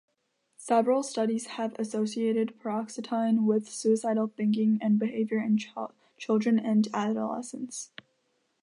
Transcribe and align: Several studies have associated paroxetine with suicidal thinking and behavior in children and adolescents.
Several 0.57 1.03
studies 1.03 1.45
have 1.45 1.77
associated 1.77 2.59
paroxetine 2.59 3.43
with 3.45 3.69
suicidal 3.69 4.29
thinking 4.35 4.79
and 4.81 4.97
behavior 4.97 5.37
in 5.37 5.59
children 6.17 6.57
and 6.57 6.87
adolescents. 6.91 7.91